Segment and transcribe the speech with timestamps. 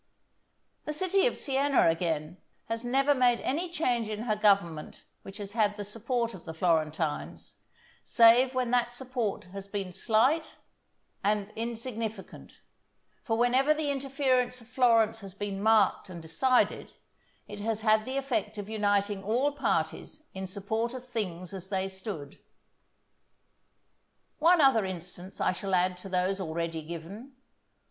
[0.85, 5.51] The city of Siena, again, has never made any change in her government which has
[5.51, 7.53] had the support of the Florentines,
[8.03, 10.55] save when that support has been slight
[11.23, 12.61] and insignificant;
[13.23, 16.93] for whenever the interference of Florence has been marked and decided,
[17.47, 21.87] it has had the effect of uniting all parties in support of things as they
[21.87, 22.39] stood.
[24.39, 27.33] One other instance I shall add to those already given.